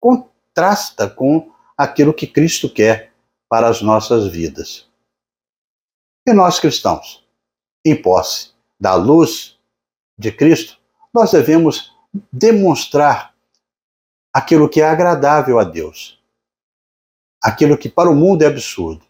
[0.00, 3.12] contrasta com aquilo que Cristo quer
[3.48, 4.88] para as nossas vidas.
[6.26, 7.24] E nós cristãos,
[7.84, 9.58] em posse da luz
[10.18, 10.78] de Cristo,
[11.12, 11.92] nós devemos
[12.32, 13.34] demonstrar
[14.32, 16.20] aquilo que é agradável a Deus,
[17.42, 19.04] aquilo que para o mundo é absurdo.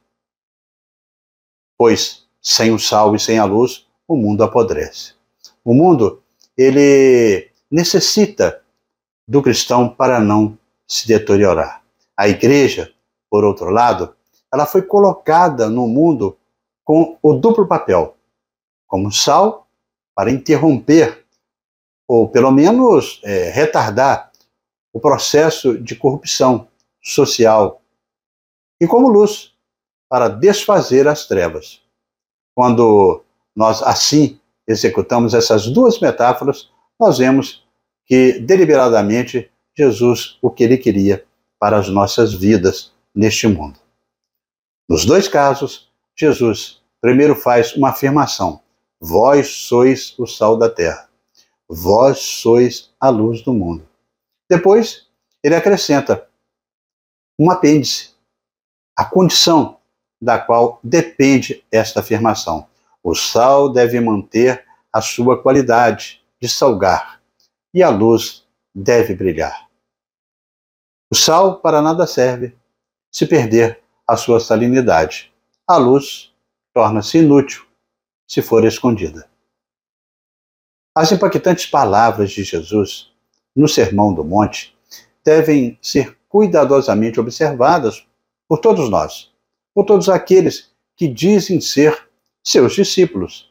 [1.80, 5.14] Pois sem o sal e sem a luz, o mundo apodrece.
[5.64, 6.22] O mundo,
[6.54, 8.62] ele necessita
[9.26, 11.82] do cristão para não se deteriorar.
[12.14, 12.92] A igreja,
[13.30, 14.14] por outro lado,
[14.52, 16.36] ela foi colocada no mundo
[16.84, 18.14] com o duplo papel,
[18.86, 19.66] como sal
[20.14, 21.24] para interromper
[22.06, 24.30] ou pelo menos é, retardar
[24.92, 26.68] o processo de corrupção
[27.00, 27.80] social
[28.78, 29.54] e como luz
[30.10, 31.80] para desfazer as trevas.
[32.52, 33.22] Quando
[33.54, 37.64] nós assim executamos essas duas metáforas, nós vemos
[38.04, 41.24] que deliberadamente Jesus o que ele queria
[41.60, 43.78] para as nossas vidas neste mundo.
[44.88, 45.88] Nos dois casos,
[46.18, 48.60] Jesus primeiro faz uma afirmação:
[49.00, 51.08] Vós sois o sal da terra,
[51.68, 53.88] vós sois a luz do mundo.
[54.50, 55.06] Depois,
[55.42, 56.28] ele acrescenta
[57.38, 58.10] um apêndice,
[58.96, 59.79] a condição
[60.20, 62.66] da qual depende esta afirmação.
[63.02, 67.20] O sal deve manter a sua qualidade de salgar
[67.72, 68.44] e a luz
[68.74, 69.68] deve brilhar.
[71.10, 72.56] O sal para nada serve
[73.10, 75.32] se perder a sua salinidade.
[75.66, 76.32] A luz
[76.72, 77.64] torna-se inútil
[78.26, 79.28] se for escondida.
[80.94, 83.10] As impactantes palavras de Jesus
[83.54, 84.76] no Sermão do Monte
[85.24, 88.06] devem ser cuidadosamente observadas
[88.48, 89.29] por todos nós,
[89.80, 92.06] por todos aqueles que dizem ser
[92.44, 93.50] seus discípulos.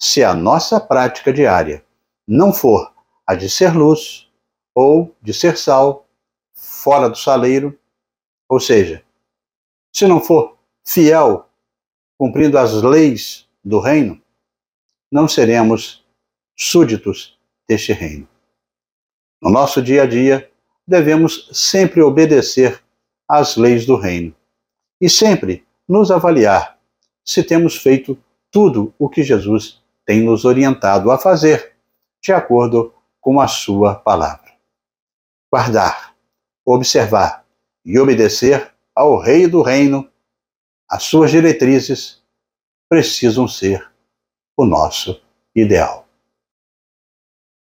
[0.00, 1.84] Se a nossa prática diária
[2.26, 2.90] não for
[3.26, 4.30] a de ser luz
[4.74, 6.08] ou de ser sal
[6.54, 7.78] fora do saleiro,
[8.48, 9.04] ou seja,
[9.94, 10.56] se não for
[10.86, 11.46] fiel
[12.16, 14.18] cumprindo as leis do reino,
[15.12, 16.02] não seremos
[16.56, 17.38] súditos
[17.68, 18.26] deste reino.
[19.42, 20.50] No nosso dia a dia,
[20.86, 22.82] devemos sempre obedecer
[23.28, 24.34] às leis do reino
[25.00, 26.78] e sempre nos avaliar
[27.24, 28.18] se temos feito
[28.50, 31.74] tudo o que Jesus tem nos orientado a fazer,
[32.22, 34.52] de acordo com a sua palavra.
[35.52, 36.14] Guardar,
[36.64, 37.44] observar
[37.84, 40.08] e obedecer ao Rei do Reino,
[40.88, 42.22] as suas diretrizes
[42.88, 43.86] precisam ser
[44.56, 45.20] o nosso
[45.54, 46.08] ideal.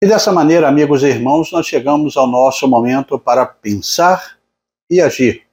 [0.03, 4.37] E dessa maneira, amigos e irmãos, nós chegamos ao nosso momento para pensar
[4.91, 5.47] e agir,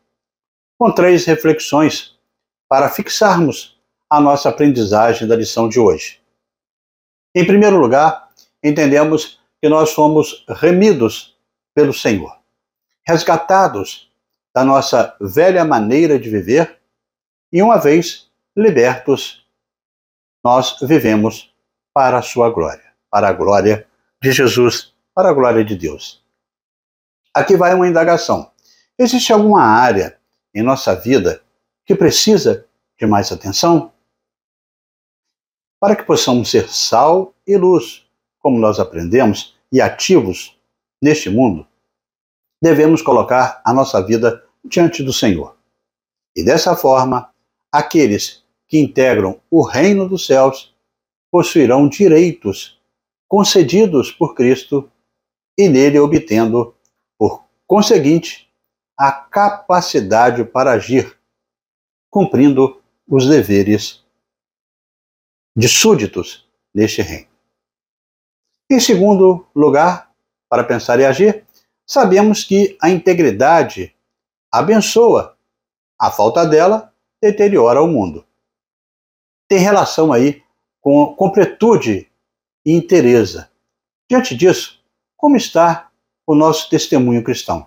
[0.79, 2.17] com três reflexões
[2.69, 3.77] para fixarmos
[4.09, 6.21] a nossa aprendizagem da lição de hoje.
[7.35, 8.29] Em primeiro lugar,
[8.63, 11.37] entendemos que nós fomos remidos
[11.75, 12.35] pelo Senhor,
[13.05, 14.09] resgatados
[14.55, 16.79] da nossa velha maneira de viver
[17.51, 19.45] e, uma vez libertos,
[20.43, 21.53] nós vivemos
[21.93, 23.85] para a sua glória, para a glória
[24.21, 26.23] de Jesus para a glória de Deus.
[27.33, 28.51] Aqui vai uma indagação.
[28.97, 30.18] Existe alguma área
[30.53, 31.43] em nossa vida
[31.85, 32.65] que precisa
[32.99, 33.91] de mais atenção?
[35.79, 38.05] Para que possamos ser sal e luz,
[38.39, 40.57] como nós aprendemos, e ativos
[41.01, 41.65] neste mundo,
[42.61, 45.55] devemos colocar a nossa vida diante do Senhor.
[46.35, 47.33] E dessa forma,
[47.71, 50.75] aqueles que integram o reino dos céus
[51.31, 52.79] possuirão direitos
[53.27, 54.91] concedidos por Cristo
[55.57, 56.75] e nele obtendo,
[57.17, 58.48] por conseguinte,
[58.99, 61.17] a capacidade para agir,
[62.09, 64.03] cumprindo os deveres
[65.55, 66.45] de súditos
[66.75, 67.29] neste reino.
[68.69, 70.13] Em segundo lugar,
[70.49, 71.45] para pensar e agir,
[71.87, 73.95] sabemos que a integridade
[74.51, 75.37] abençoa,
[75.97, 78.25] a falta dela deteriora o mundo.
[79.47, 80.43] Tem relação aí
[80.81, 82.11] com completude
[82.65, 83.49] e inteireza.
[84.09, 84.83] Diante disso,
[85.15, 85.89] como está
[86.27, 87.65] o nosso testemunho cristão?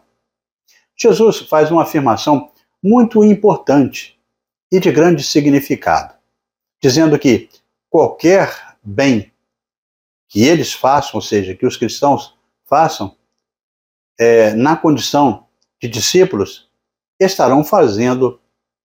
[1.03, 2.51] Jesus faz uma afirmação
[2.83, 4.19] muito importante
[4.71, 6.15] e de grande significado,
[6.81, 7.49] dizendo que
[7.91, 9.33] qualquer bem
[10.29, 12.35] que eles façam, ou seja, que os cristãos
[12.65, 13.17] façam,
[14.19, 15.47] é, na condição
[15.81, 16.71] de discípulos,
[17.21, 18.41] estarão fazendo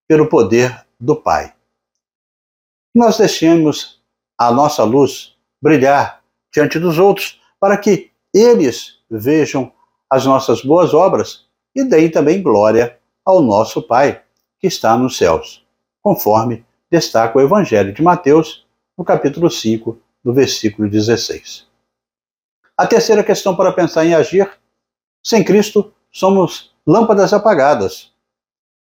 [0.08, 1.54] pelo poder do Pai.
[2.94, 4.02] Nós deixemos
[4.38, 9.72] a nossa luz brilhar diante dos outros, para que eles vejam
[10.10, 11.47] as nossas boas obras
[11.78, 14.24] e deem também glória ao nosso Pai
[14.60, 15.66] que está nos céus,
[16.02, 18.66] conforme destaca o Evangelho de Mateus,
[18.98, 21.68] no capítulo 5, no versículo 16.
[22.76, 24.50] A terceira questão para pensar em agir:
[25.24, 28.12] sem Cristo somos lâmpadas apagadas.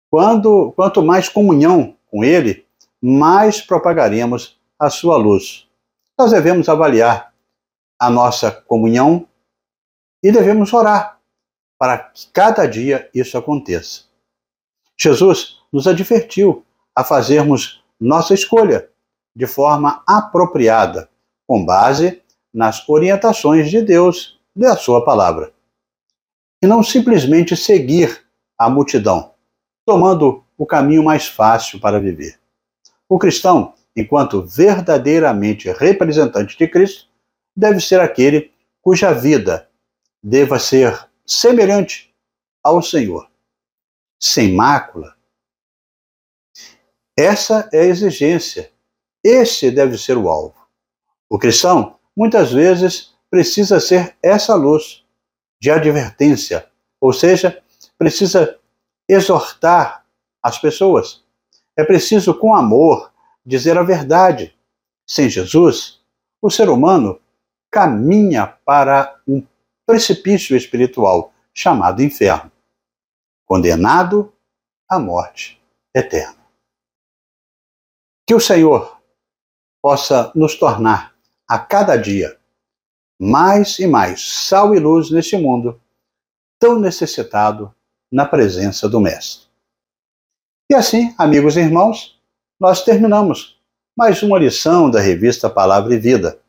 [0.09, 2.65] Quando, quanto mais comunhão com Ele,
[3.01, 5.67] mais propagaremos a sua luz
[6.17, 7.31] nós devemos avaliar
[7.99, 9.27] a nossa comunhão
[10.23, 11.16] e devemos orar
[11.77, 14.03] para que cada dia isso aconteça.
[14.97, 16.65] Jesus nos advertiu
[16.95, 18.89] a fazermos nossa escolha
[19.35, 21.09] de forma apropriada,
[21.45, 22.21] com base
[22.53, 25.53] nas orientações de Deus da sua palavra.
[26.61, 28.25] E não simplesmente seguir
[28.57, 29.33] a multidão,
[29.85, 32.39] tomando o caminho mais fácil para viver.
[33.07, 37.07] O cristão enquanto verdadeiramente representante de Cristo,
[37.55, 39.67] deve ser aquele cuja vida
[40.21, 42.15] deva ser semelhante
[42.63, 43.29] ao Senhor,
[44.17, 45.15] sem mácula.
[47.17, 48.71] Essa é a exigência.
[49.23, 50.55] Esse deve ser o alvo.
[51.29, 55.03] O cristão, muitas vezes, precisa ser essa luz
[55.59, 56.69] de advertência,
[57.01, 57.61] ou seja,
[57.97, 58.57] precisa
[59.09, 60.05] exortar
[60.41, 61.23] as pessoas.
[61.75, 63.11] É preciso, com amor,
[63.45, 64.55] dizer a verdade.
[65.05, 65.99] Sem Jesus,
[66.41, 67.19] o ser humano
[67.71, 69.43] caminha para um
[69.87, 72.51] precipício espiritual chamado inferno,
[73.45, 74.33] condenado
[74.87, 75.59] à morte
[75.95, 76.35] eterna.
[78.27, 79.01] Que o Senhor
[79.81, 81.15] possa nos tornar
[81.47, 82.37] a cada dia
[83.17, 85.81] mais e mais sal e luz neste mundo
[86.59, 87.73] tão necessitado
[88.11, 89.47] na presença do Mestre.
[90.69, 92.21] E assim, amigos e irmãos,
[92.59, 93.57] nós terminamos
[93.95, 96.39] mais uma lição da revista Palavra e Vida.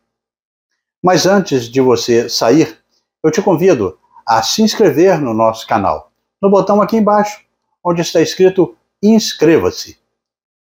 [1.02, 2.77] Mas antes de você sair,
[3.22, 7.44] eu te convido a se inscrever no nosso canal, no botão aqui embaixo,
[7.82, 9.98] onde está escrito Inscreva-se.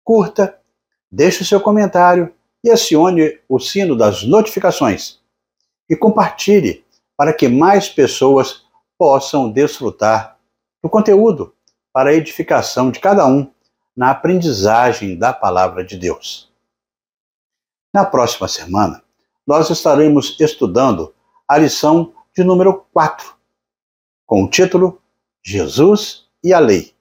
[0.03, 0.59] Curta,
[1.11, 2.33] deixe o seu comentário
[2.63, 5.19] e acione o sino das notificações.
[5.89, 6.85] E compartilhe
[7.17, 8.65] para que mais pessoas
[8.97, 10.37] possam desfrutar
[10.83, 11.53] do conteúdo
[11.91, 13.51] para a edificação de cada um
[13.95, 16.51] na aprendizagem da palavra de Deus.
[17.93, 19.03] Na próxima semana,
[19.45, 21.13] nós estaremos estudando
[21.47, 23.35] a lição de número 4,
[24.23, 25.01] com o título
[25.43, 26.93] Jesus e a Lei.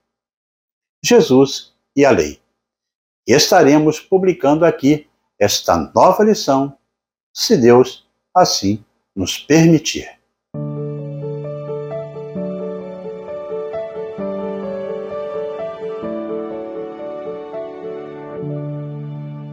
[1.04, 2.40] Jesus e a Lei.
[3.26, 5.06] E estaremos publicando aqui
[5.38, 6.78] esta nova lição,
[7.34, 8.82] se Deus assim
[9.14, 10.15] nos permitir.